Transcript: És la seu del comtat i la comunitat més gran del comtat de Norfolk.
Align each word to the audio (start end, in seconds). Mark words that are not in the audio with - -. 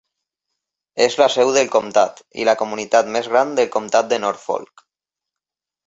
És 1.05 1.17
la 1.21 1.27
seu 1.33 1.51
del 1.59 1.69
comtat 1.75 2.23
i 2.45 2.49
la 2.51 2.57
comunitat 2.65 3.13
més 3.19 3.31
gran 3.35 3.55
del 3.61 3.71
comtat 3.79 4.13
de 4.15 4.23
Norfolk. 4.27 4.87